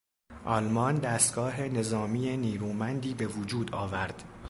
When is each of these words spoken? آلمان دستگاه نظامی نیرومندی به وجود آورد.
آلمان 0.45 0.95
دستگاه 0.95 1.61
نظامی 1.61 2.37
نیرومندی 2.37 3.13
به 3.13 3.27
وجود 3.27 3.75
آورد. 3.75 4.23